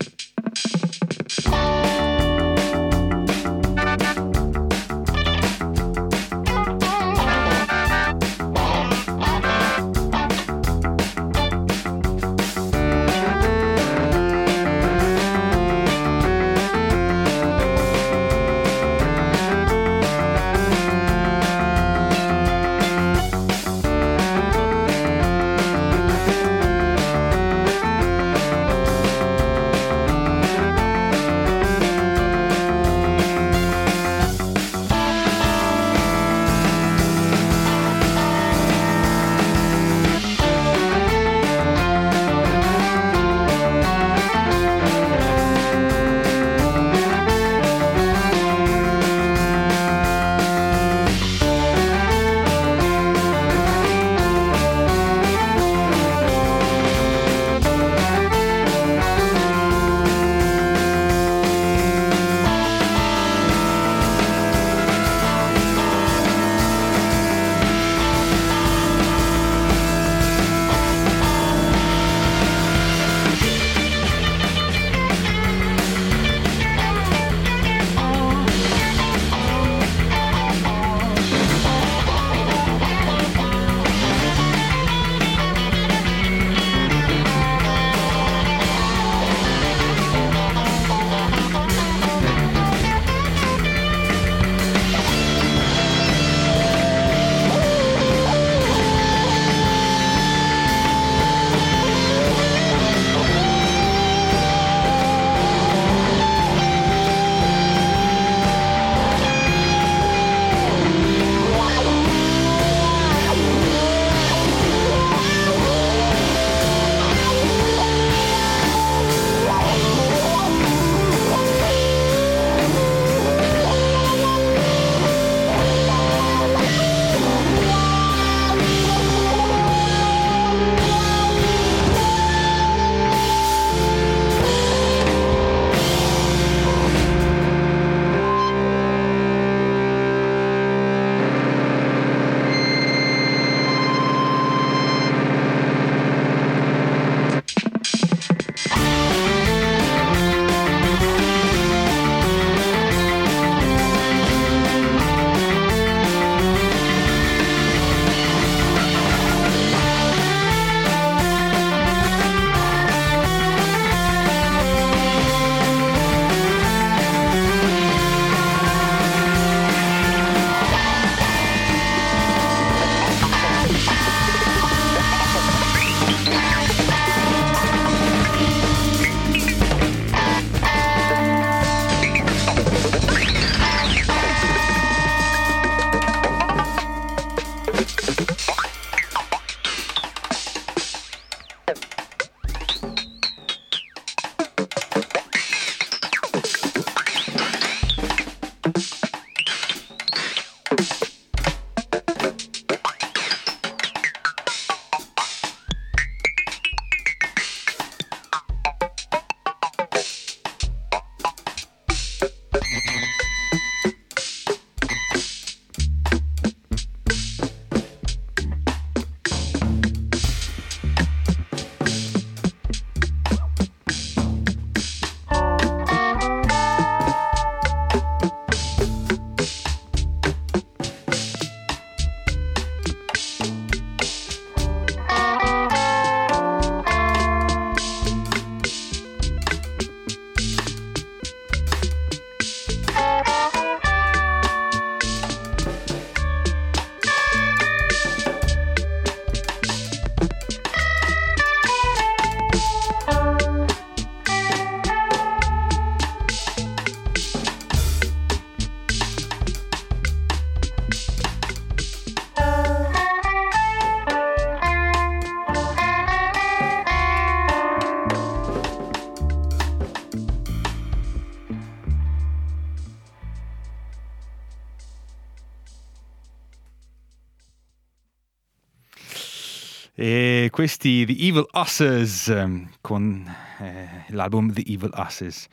Questi 280.66 281.06
The 281.06 281.16
Evil 281.16 281.46
Usses 281.54 282.34
con 282.82 283.32
eh, 283.60 284.06
l'album 284.08 284.52
The 284.52 284.64
Evil 284.66 284.90
Usses. 284.96 285.46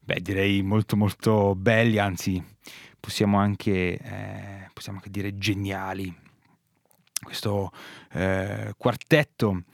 Beh, 0.00 0.22
direi 0.22 0.62
molto 0.62 0.96
molto 0.96 1.54
belli, 1.54 1.98
anzi 1.98 2.42
possiamo 2.98 3.36
anche, 3.36 3.98
eh, 3.98 4.70
possiamo 4.72 4.96
anche 4.96 5.10
dire 5.10 5.36
geniali. 5.36 6.10
Questo 7.22 7.72
eh, 8.12 8.72
quartetto 8.78 9.64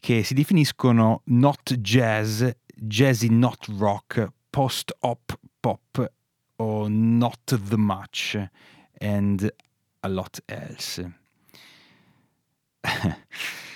che 0.00 0.22
si 0.22 0.32
definiscono 0.32 1.20
not 1.26 1.74
jazz, 1.74 2.42
jazzy 2.74 3.28
not 3.28 3.66
rock, 3.76 4.32
post-op 4.48 5.38
pop 5.60 6.10
o 6.56 6.88
not 6.88 7.60
the 7.68 7.76
much 7.76 8.48
and 8.98 9.54
a 10.00 10.08
lot 10.08 10.42
else. 10.46 11.06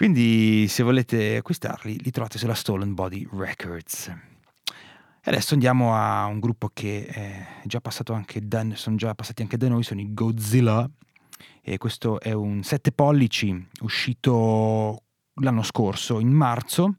Quindi 0.00 0.66
se 0.66 0.82
volete 0.82 1.36
acquistarli 1.36 1.98
li 2.00 2.10
trovate 2.10 2.38
sulla 2.38 2.54
Stolen 2.54 2.94
Body 2.94 3.28
Records. 3.32 4.06
E 4.06 4.72
adesso 5.24 5.52
andiamo 5.52 5.94
a 5.94 6.24
un 6.24 6.40
gruppo 6.40 6.70
che 6.72 7.04
è 7.04 7.46
già 7.64 7.82
passato 7.82 8.14
anche 8.14 8.40
da, 8.48 8.64
sono 8.76 8.96
già 8.96 9.14
passati 9.14 9.42
anche 9.42 9.58
da 9.58 9.68
noi, 9.68 9.82
sono 9.82 10.00
i 10.00 10.14
Godzilla. 10.14 10.88
E 11.60 11.76
questo 11.76 12.18
è 12.18 12.32
un 12.32 12.62
7 12.62 12.92
pollici 12.92 13.68
uscito 13.82 15.02
l'anno 15.34 15.62
scorso, 15.62 16.18
in 16.18 16.30
marzo, 16.30 16.96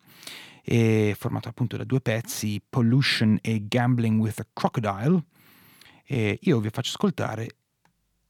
e 0.61 1.15
formato 1.17 1.49
appunto 1.49 1.77
da 1.77 1.83
due 1.83 2.01
pezzi, 2.01 2.61
Pollution 2.69 3.35
e 3.41 3.65
Gambling 3.67 4.21
with 4.21 4.41
a 4.41 4.47
Crocodile. 4.53 5.23
E 6.05 6.37
io 6.39 6.59
vi 6.59 6.69
faccio 6.69 6.91
ascoltare 6.91 7.47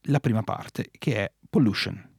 la 0.04 0.22
prima 0.22 0.44
parte, 0.44 0.92
che 0.98 1.16
è 1.16 1.32
Pollution. 1.50 2.11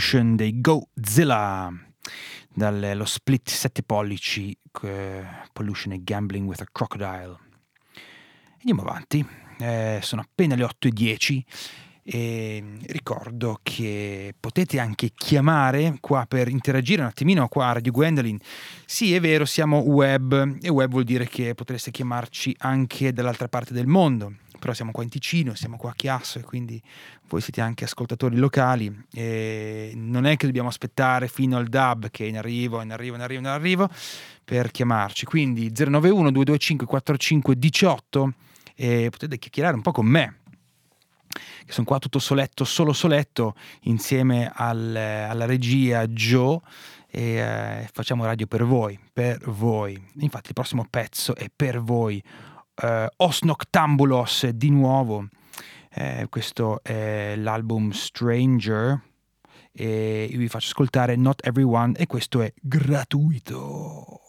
Pollution 0.00 0.34
dei 0.34 0.58
Godzilla 0.62 1.70
dallo 2.54 3.04
split 3.04 3.50
7 3.50 3.82
pollici 3.82 4.56
eh, 4.82 5.22
Pollution 5.52 5.92
e 5.92 6.02
Gambling 6.02 6.48
with 6.48 6.62
a 6.62 6.66
Crocodile. 6.72 7.36
Andiamo 8.60 8.80
avanti, 8.80 9.22
eh, 9.58 9.98
sono 10.00 10.22
appena 10.22 10.54
le 10.54 10.64
8 10.64 10.88
e 10.88 10.90
10 10.90 11.44
e 12.02 12.64
ricordo 12.86 13.60
che 13.62 14.32
potete 14.40 14.80
anche 14.80 15.10
chiamare 15.14 15.98
qua 16.00 16.24
per 16.26 16.48
interagire 16.48 17.02
un 17.02 17.08
attimino 17.08 17.46
qua 17.48 17.68
a 17.68 17.72
Radio 17.72 17.92
Gwendolyn. 17.92 18.38
Sì, 18.86 19.14
è 19.14 19.20
vero, 19.20 19.44
siamo 19.44 19.80
web 19.80 20.56
e 20.62 20.70
web 20.70 20.88
vuol 20.88 21.04
dire 21.04 21.28
che 21.28 21.54
potreste 21.54 21.90
chiamarci 21.90 22.56
anche 22.60 23.12
dall'altra 23.12 23.48
parte 23.48 23.74
del 23.74 23.86
mondo 23.86 24.32
però 24.60 24.72
siamo 24.72 24.92
qua 24.92 25.02
in 25.02 25.08
Ticino, 25.08 25.54
siamo 25.54 25.76
qua 25.76 25.90
a 25.90 25.94
Chiasso 25.94 26.38
e 26.38 26.42
quindi 26.42 26.80
voi 27.28 27.40
siete 27.40 27.60
anche 27.60 27.84
ascoltatori 27.84 28.36
locali 28.36 29.04
e 29.12 29.90
non 29.96 30.26
è 30.26 30.36
che 30.36 30.46
dobbiamo 30.46 30.68
aspettare 30.68 31.26
fino 31.26 31.56
al 31.56 31.66
DAB 31.66 32.10
che 32.10 32.24
è 32.26 32.28
in 32.28 32.36
arrivo, 32.36 32.80
in 32.80 32.92
arrivo, 32.92 33.16
in 33.16 33.22
arrivo, 33.22 33.40
in 33.40 33.46
arrivo 33.46 33.88
per 34.44 34.70
chiamarci. 34.70 35.24
Quindi 35.24 35.72
091 35.74 36.30
225 36.30 36.86
4518 36.86 38.32
e 38.76 39.08
potete 39.10 39.38
chiacchierare 39.38 39.74
un 39.74 39.82
po' 39.82 39.92
con 39.92 40.06
me 40.06 40.36
che 41.64 41.72
sono 41.72 41.86
qua 41.86 41.98
tutto 41.98 42.18
soletto, 42.18 42.64
solo 42.64 42.92
soletto, 42.92 43.54
insieme 43.82 44.50
al, 44.52 44.94
alla 44.96 45.46
regia 45.46 46.06
Joe 46.06 46.58
e 47.08 47.34
eh, 47.34 47.88
facciamo 47.92 48.24
radio 48.24 48.46
per 48.46 48.64
voi, 48.64 48.98
per 49.12 49.38
voi. 49.48 50.00
Infatti 50.18 50.48
il 50.48 50.54
prossimo 50.54 50.86
pezzo 50.88 51.34
è 51.34 51.48
per 51.54 51.80
voi 51.80 52.22
uh, 52.82 53.06
Os 53.16 53.42
Noctambulos 53.42 54.46
di 54.46 54.70
nuovo 54.70 55.28
Eh, 55.92 56.26
questo 56.30 56.82
è 56.84 57.34
l'album 57.36 57.90
Stranger 57.90 59.00
e 59.72 60.30
vi 60.32 60.48
faccio 60.48 60.68
ascoltare 60.68 61.16
Not 61.16 61.44
Everyone 61.44 61.94
e 61.96 62.06
questo 62.06 62.42
è 62.42 62.52
gratuito. 62.60 64.20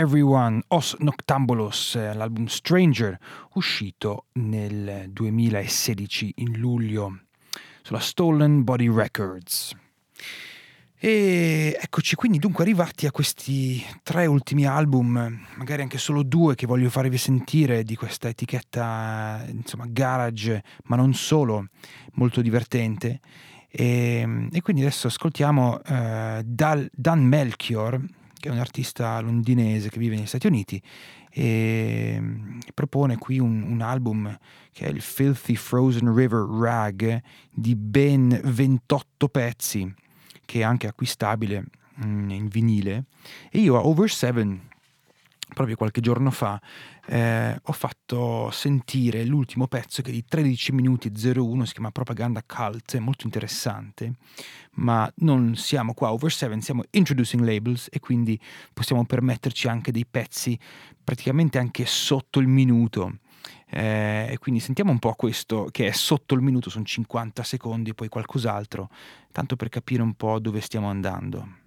Everyone, 0.00 0.62
Os 0.68 0.96
Noctambulos, 1.00 1.94
l'album 1.94 2.46
Stranger, 2.46 3.18
uscito 3.52 4.28
nel 4.32 5.10
2016 5.10 6.32
in 6.36 6.56
luglio 6.56 7.24
sulla 7.82 7.98
Stolen 7.98 8.64
Body 8.64 8.90
Records. 8.90 9.76
E 10.96 11.76
eccoci 11.78 12.14
quindi 12.14 12.38
dunque 12.38 12.64
arrivati 12.64 13.04
a 13.04 13.10
questi 13.10 13.84
tre 14.02 14.24
ultimi 14.24 14.64
album, 14.64 15.46
magari 15.56 15.82
anche 15.82 15.98
solo 15.98 16.22
due 16.22 16.54
che 16.54 16.66
voglio 16.66 16.88
farvi 16.88 17.18
sentire 17.18 17.82
di 17.82 17.94
questa 17.94 18.28
etichetta, 18.28 19.44
insomma, 19.48 19.84
garage, 19.86 20.64
ma 20.84 20.96
non 20.96 21.12
solo, 21.12 21.66
molto 22.14 22.40
divertente. 22.40 23.20
E, 23.68 24.48
e 24.50 24.62
quindi 24.62 24.80
adesso 24.80 25.08
ascoltiamo 25.08 25.74
uh, 25.74 26.42
Dal, 26.42 26.88
Dan 26.90 27.22
Melchior, 27.22 28.02
che 28.40 28.48
è 28.48 28.52
un 28.52 28.58
artista 28.58 29.20
londinese 29.20 29.90
che 29.90 29.98
vive 29.98 30.16
negli 30.16 30.26
Stati 30.26 30.46
Uniti 30.46 30.82
e 31.30 32.16
mm, 32.18 32.58
propone 32.74 33.18
qui 33.18 33.38
un, 33.38 33.62
un, 33.62 33.82
album 33.82 34.36
che 34.72 34.86
è 34.86 34.88
il 34.88 35.02
Filthy 35.02 35.54
Frozen 35.54 36.12
River 36.14 36.40
Rag 36.40 37.22
di 37.52 37.76
ben 37.76 38.40
28 38.42 39.28
pezzi 39.28 39.94
che 40.44 40.60
è 40.60 40.62
anche 40.62 40.88
acquistabile 40.88 41.66
mm, 42.02 42.30
in 42.30 42.48
vinile. 42.48 43.04
E 43.50 43.58
io 43.58 43.76
a 43.76 43.84
Over 43.84 44.10
7 44.10 44.68
proprio 45.52 45.76
qualche 45.76 46.00
giorno 46.00 46.30
fa 46.30 46.60
eh, 47.10 47.58
ho 47.60 47.72
fatto 47.72 48.50
sentire 48.52 49.24
l'ultimo 49.24 49.66
pezzo 49.66 50.00
che 50.00 50.10
è 50.10 50.12
di 50.12 50.24
13 50.24 50.70
minuti 50.70 51.08
e 51.12 51.38
01, 51.40 51.64
si 51.64 51.72
chiama 51.72 51.90
Propaganda 51.90 52.40
Cult, 52.46 52.94
è 52.94 53.00
molto 53.00 53.24
interessante, 53.24 54.12
ma 54.74 55.12
non 55.16 55.56
siamo 55.56 55.92
qua 55.92 56.12
over 56.12 56.30
7, 56.30 56.60
siamo 56.60 56.84
introducing 56.90 57.42
labels 57.42 57.88
e 57.90 57.98
quindi 57.98 58.40
possiamo 58.72 59.04
permetterci 59.04 59.66
anche 59.66 59.90
dei 59.90 60.06
pezzi 60.08 60.56
praticamente 61.02 61.58
anche 61.58 61.84
sotto 61.84 62.38
il 62.38 62.46
minuto. 62.46 63.18
Eh, 63.72 64.36
quindi 64.38 64.60
sentiamo 64.60 64.92
un 64.92 65.00
po' 65.00 65.14
questo 65.14 65.66
che 65.72 65.88
è 65.88 65.92
sotto 65.92 66.34
il 66.34 66.42
minuto, 66.42 66.70
sono 66.70 66.84
50 66.84 67.42
secondi 67.42 67.92
poi 67.92 68.08
qualcos'altro, 68.08 68.88
tanto 69.32 69.56
per 69.56 69.68
capire 69.68 70.02
un 70.02 70.14
po' 70.14 70.38
dove 70.38 70.60
stiamo 70.60 70.88
andando. 70.88 71.59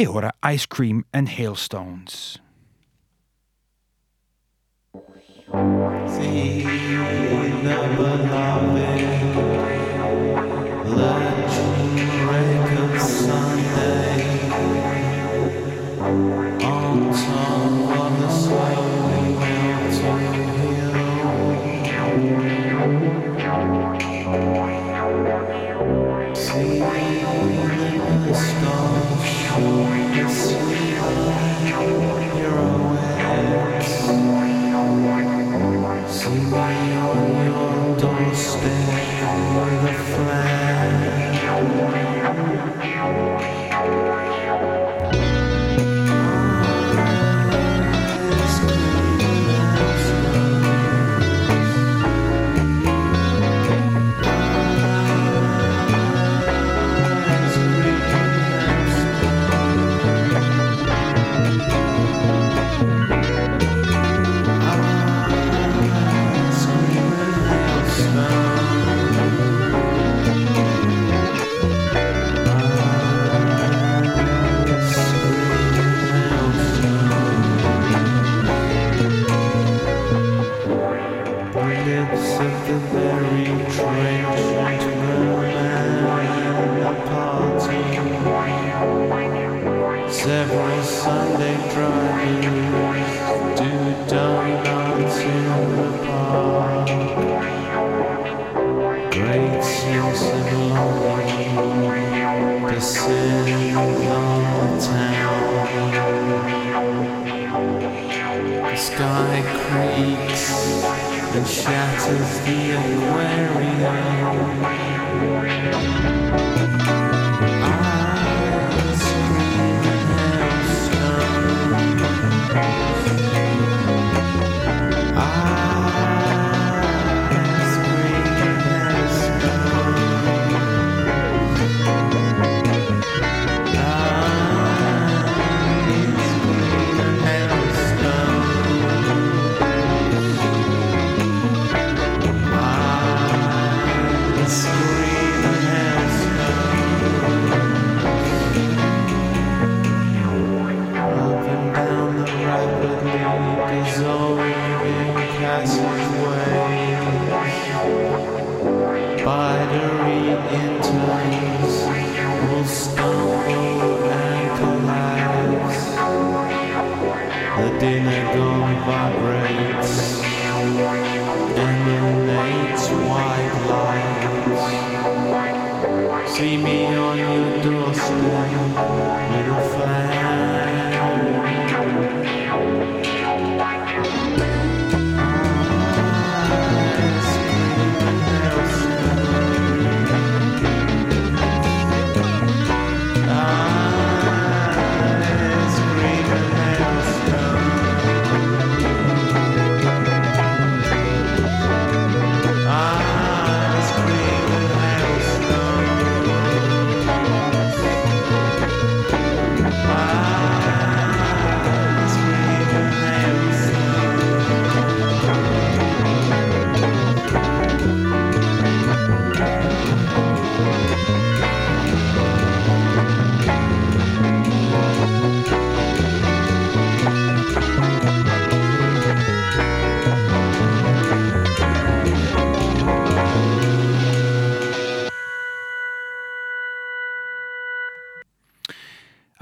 E 0.00 0.06
ora 0.06 0.32
Ice 0.42 0.66
Cream 0.66 1.04
and 1.12 1.28
Hailstones. 1.28 2.38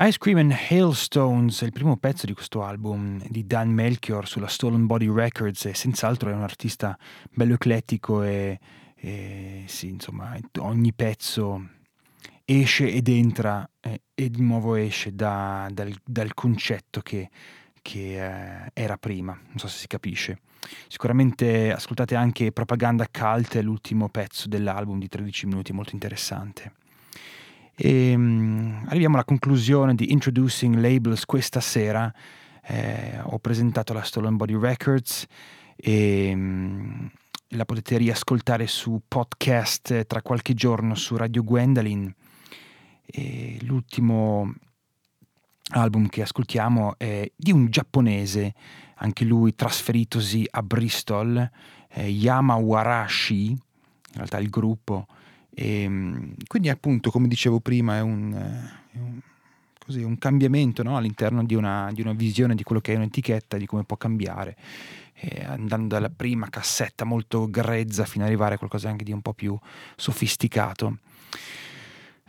Ice 0.08 0.16
Cream 0.16 0.38
and 0.38 0.56
Hailstones 0.70 1.60
è 1.60 1.66
il 1.66 1.72
primo 1.72 1.98
pezzo 1.98 2.24
di 2.24 2.32
questo 2.32 2.64
album 2.64 3.22
di 3.28 3.46
Dan 3.46 3.68
Melchior 3.68 4.26
sulla 4.26 4.46
Stolen 4.46 4.86
Body 4.86 5.06
Records 5.12 5.66
e 5.66 5.74
senz'altro 5.74 6.30
è 6.30 6.32
un 6.32 6.42
artista 6.42 6.96
bello 7.30 7.52
eclettico 7.52 8.22
e, 8.22 8.58
e 8.96 9.64
sì, 9.66 9.88
insomma, 9.88 10.34
ogni 10.60 10.94
pezzo 10.94 11.62
esce 12.46 12.90
ed 12.90 13.06
entra 13.08 13.68
eh, 13.80 14.00
e 14.14 14.30
di 14.30 14.40
nuovo 14.40 14.76
esce 14.76 15.14
da, 15.14 15.68
dal, 15.70 15.94
dal, 16.02 16.32
concetto 16.32 17.02
che, 17.02 17.28
che 17.82 18.64
eh, 18.64 18.70
era 18.72 18.96
prima, 18.96 19.38
non 19.38 19.58
so 19.58 19.68
se 19.68 19.76
si 19.76 19.86
capisce. 19.88 20.38
Sicuramente 20.86 21.70
ascoltate 21.70 22.14
anche 22.14 22.50
Propaganda 22.50 23.06
Cult, 23.10 23.56
l'ultimo 23.56 24.08
pezzo 24.08 24.48
dell'album 24.48 24.98
di 24.98 25.08
13 25.08 25.46
minuti, 25.48 25.74
molto 25.74 25.92
interessante. 25.92 26.72
E 27.80 28.12
um, 28.12 28.82
arriviamo 28.88 29.14
alla 29.14 29.24
conclusione 29.24 29.94
di 29.94 30.10
Introducing 30.10 30.74
Labels 30.74 31.24
questa 31.24 31.60
sera. 31.60 32.12
Eh, 32.66 33.20
ho 33.22 33.38
presentato 33.38 33.92
la 33.92 34.02
Stolen 34.02 34.36
Body 34.36 34.58
Records 34.58 35.24
e 35.76 36.32
um, 36.34 37.08
la 37.50 37.64
potete 37.64 37.96
riascoltare 37.98 38.66
su 38.66 39.02
podcast 39.06 40.06
tra 40.06 40.22
qualche 40.22 40.54
giorno 40.54 40.96
su 40.96 41.16
Radio 41.16 41.44
Gwendolyn. 41.44 42.12
E 43.06 43.58
l'ultimo 43.62 44.52
album 45.70 46.08
che 46.08 46.22
ascoltiamo 46.22 46.98
è 46.98 47.30
di 47.36 47.52
un 47.52 47.70
giapponese, 47.70 48.54
anche 48.96 49.24
lui 49.24 49.54
trasferitosi 49.54 50.44
a 50.50 50.64
Bristol, 50.64 51.48
eh, 51.90 52.08
Yama 52.08 52.56
Warashi, 52.56 53.50
in 53.50 53.58
realtà 54.14 54.38
il 54.38 54.50
gruppo, 54.50 55.06
e, 55.58 55.82
ehm, 55.82 56.34
quindi 56.46 56.68
appunto, 56.68 57.10
come 57.10 57.26
dicevo 57.26 57.58
prima, 57.58 57.96
è 57.96 58.00
un, 58.00 58.32
è 58.32 58.98
un 58.98 59.18
così, 59.84 60.02
un 60.02 60.16
cambiamento 60.18 60.84
no? 60.84 60.96
all'interno 60.96 61.44
di 61.44 61.54
una, 61.54 61.90
di 61.92 62.00
una, 62.00 62.12
visione 62.12 62.54
di 62.54 62.62
quello 62.62 62.80
che 62.80 62.92
è 62.92 62.96
un'etichetta, 62.96 63.56
di 63.56 63.66
come 63.66 63.82
può 63.82 63.96
cambiare, 63.96 64.56
e 65.14 65.44
andando 65.44 65.88
dalla 65.94 66.10
prima 66.10 66.48
cassetta 66.48 67.04
molto 67.04 67.50
grezza 67.50 68.04
fino 68.04 68.22
ad 68.22 68.30
arrivare 68.30 68.54
a 68.54 68.58
qualcosa 68.58 68.88
anche 68.88 69.02
di 69.02 69.12
un 69.12 69.20
po' 69.20 69.32
più 69.32 69.58
sofisticato. 69.96 70.98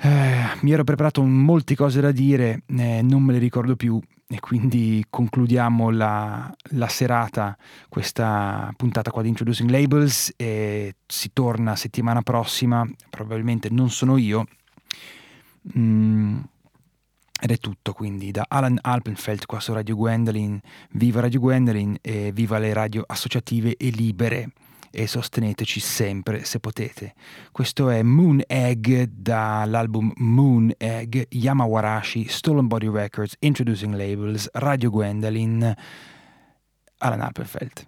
Eh, 0.02 0.42
mi 0.62 0.72
ero 0.72 0.84
preparato 0.84 1.22
molte 1.22 1.76
cose 1.76 2.02
da 2.02 2.12
dire, 2.12 2.64
eh, 2.66 3.02
non 3.04 3.22
me 3.22 3.34
le 3.34 3.40
ricordo 3.40 3.76
più 3.76 4.02
e 4.32 4.40
quindi 4.40 5.04
concludiamo 5.10 5.90
la, 5.90 6.54
la, 6.74 6.88
serata, 6.88 7.58
questa 7.90 8.72
puntata 8.78 9.10
qua 9.10 9.24
di 9.24 9.30
Introducing 9.30 9.72
Labels 9.72 10.34
e 10.38 10.98
si 11.08 11.34
torna 11.34 11.76
settimana 11.76 12.22
prossima, 12.22 12.88
probabilmente 13.10 13.70
non 13.72 13.90
sono 13.90 14.18
io. 14.18 14.46
Mm, 15.76 16.42
ed 17.42 17.50
è 17.50 17.58
tutto 17.58 17.94
quindi 17.94 18.30
da 18.30 18.46
Alan 18.48 18.78
Alpenfeld 18.80 19.48
qua 19.48 19.60
su 19.60 19.74
Radio 19.74 19.96
Gwendolyn, 19.96 20.60
viva 20.92 21.22
Radio 21.22 21.40
Gwendolyn 21.40 21.98
e 22.00 22.32
viva 22.32 22.60
le 22.60 22.72
radio 22.72 23.04
associative 23.08 23.78
e 23.78 23.90
libere 23.90 24.52
e 24.92 25.08
sosteneteci 25.08 25.80
sempre 25.80 26.44
se 26.44 26.60
potete. 26.60 27.14
Questo 27.52 27.90
è 27.90 28.02
Moon 28.04 28.42
Egg 28.48 29.04
dall'album 29.04 30.12
Moon 30.18 30.72
Egg, 30.78 31.22
Yamawarashi, 31.30 32.28
Stolen 32.28 32.68
Body 32.68 32.90
Records, 32.90 33.36
Introducing 33.40 33.96
Labels, 33.96 34.50
Radio 34.54 34.90
Gwendolyn, 34.90 35.74
Alan 36.98 37.22
Appelfeld. 37.22 37.88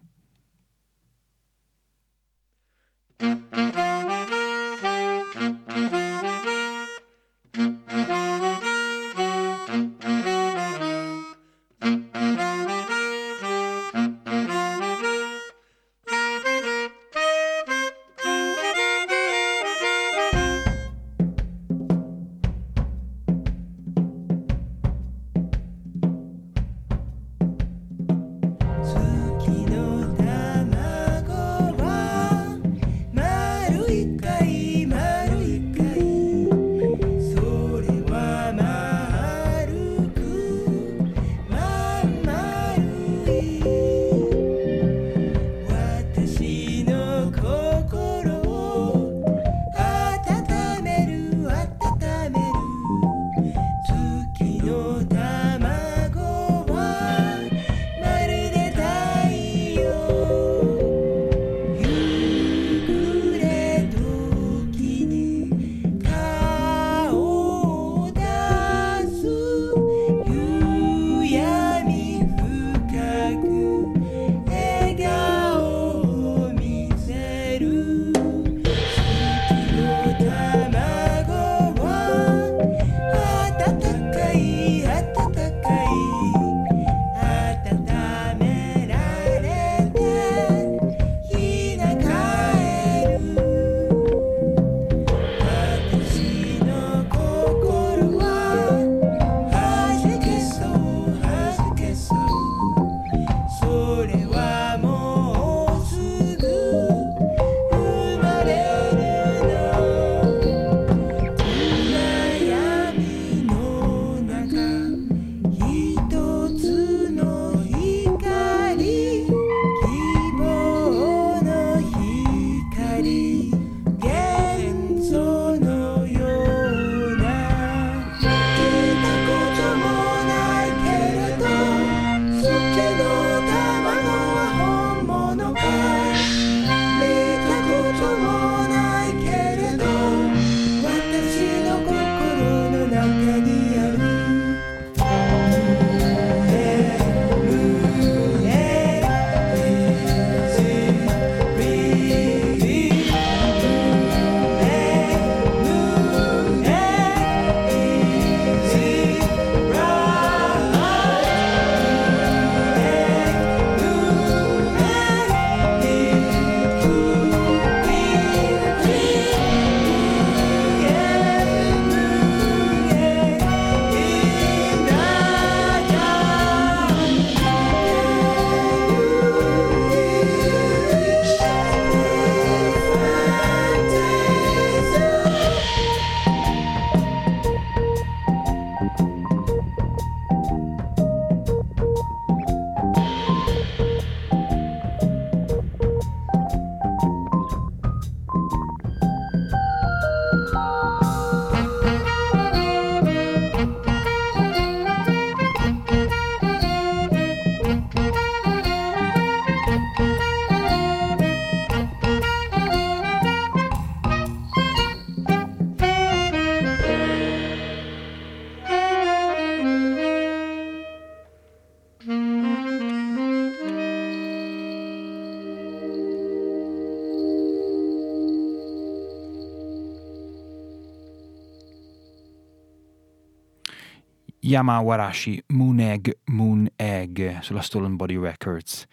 Yamawarashi 234.51 235.43
Moon 235.47 235.79
Egg 235.79 236.09
Moon 236.25 236.69
Egg 236.75 237.39
sulla 237.39 237.61
Stolen 237.61 237.95
Body 237.95 238.17
Records. 238.17 238.85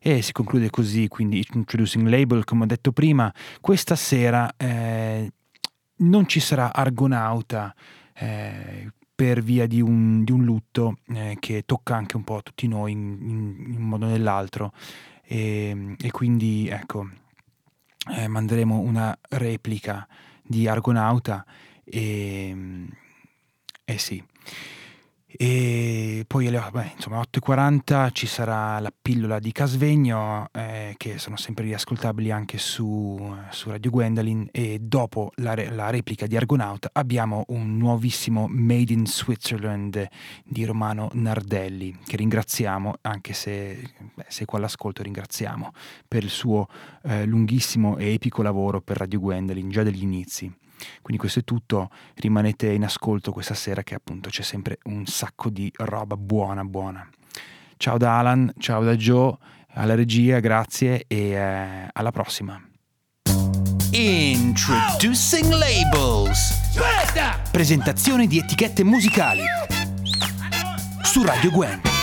E 0.00 0.22
si 0.22 0.32
conclude 0.32 0.70
così, 0.70 1.08
quindi 1.08 1.44
Introducing 1.52 2.06
Label, 2.06 2.44
come 2.44 2.64
ho 2.64 2.66
detto 2.66 2.92
prima, 2.92 3.32
questa 3.60 3.96
sera 3.96 4.52
eh, 4.56 5.32
non 5.98 6.28
ci 6.28 6.40
sarà 6.40 6.72
Argonauta, 6.72 7.74
eh, 8.14 8.90
per 9.16 9.42
via 9.42 9.66
di 9.66 9.80
un, 9.80 10.24
di 10.24 10.32
un 10.32 10.44
lutto 10.44 10.98
eh, 11.08 11.38
che 11.40 11.62
tocca 11.64 11.96
anche 11.96 12.16
un 12.16 12.24
po' 12.24 12.42
tutti 12.42 12.68
noi 12.68 12.92
in, 12.92 13.16
in, 13.20 13.64
in 13.68 13.76
un 13.76 13.88
modo 13.88 14.04
o 14.04 14.08
nell'altro 14.10 14.72
e, 15.22 15.96
e 15.98 16.10
quindi 16.10 16.68
ecco 16.68 17.08
eh, 18.14 18.28
manderemo 18.28 18.78
una 18.78 19.18
replica 19.30 20.06
di 20.42 20.68
Argonauta 20.68 21.46
e, 21.82 22.86
e 23.86 23.98
sì 23.98 24.22
e 25.38 26.24
poi 26.26 26.46
alle 26.46 26.62
beh, 26.72 26.92
insomma, 26.96 27.20
8.40 27.20 28.10
ci 28.12 28.26
sarà 28.26 28.78
la 28.80 28.92
pillola 29.00 29.38
di 29.38 29.52
Casvegno 29.52 30.48
eh, 30.52 30.94
che 30.96 31.18
sono 31.18 31.36
sempre 31.36 31.64
riascoltabili 31.64 32.30
anche 32.30 32.58
su, 32.58 33.34
su 33.50 33.70
Radio 33.70 33.90
Gwendolyn 33.90 34.48
e 34.50 34.78
dopo 34.80 35.32
la, 35.36 35.54
la, 35.70 35.90
replica 35.90 36.26
di 36.26 36.36
Argonauta 36.36 36.88
abbiamo 36.92 37.44
un 37.48 37.76
nuovissimo 37.76 38.46
Made 38.48 38.92
in 38.92 39.06
Switzerland 39.06 40.08
di 40.44 40.64
Romano 40.64 41.10
Nardelli 41.12 41.98
che 42.04 42.16
ringraziamo 42.16 42.94
anche 43.02 43.34
se 43.34 43.92
beh, 44.14 44.24
se 44.28 44.44
qua 44.46 44.58
all'ascolto 44.58 45.02
ringraziamo 45.02 45.72
per 46.08 46.24
il 46.24 46.30
suo 46.30 46.66
eh, 47.04 47.26
lunghissimo 47.26 47.98
e 47.98 48.14
epico 48.14 48.42
lavoro 48.42 48.80
per 48.80 48.96
Radio 48.96 49.20
Gwendolyn 49.20 49.68
già 49.68 49.82
dagli 49.82 50.02
inizi. 50.02 50.64
Quindi 51.02 51.18
questo 51.18 51.40
è 51.40 51.44
tutto, 51.44 51.90
rimanete 52.16 52.70
in 52.70 52.84
ascolto 52.84 53.32
questa 53.32 53.54
sera 53.54 53.82
che 53.82 53.94
appunto 53.94 54.28
c'è 54.28 54.42
sempre 54.42 54.78
un 54.84 55.06
sacco 55.06 55.50
di 55.50 55.70
roba 55.76 56.16
buona 56.16 56.64
buona. 56.64 57.08
Ciao 57.76 57.98
da 57.98 58.18
Alan, 58.18 58.52
ciao 58.58 58.82
da 58.82 58.96
Joe, 58.96 59.36
alla 59.74 59.94
regia, 59.94 60.40
grazie 60.40 61.04
e 61.06 61.30
eh, 61.30 61.88
alla 61.92 62.10
prossima. 62.10 62.60
Introducing 63.92 65.52
Labels. 65.52 66.54
Presentazione 67.50 68.26
di 68.26 68.38
etichette 68.38 68.84
musicali. 68.84 69.42
Su 71.02 71.24
Radio 71.24 71.50
Gwen. 71.50 71.95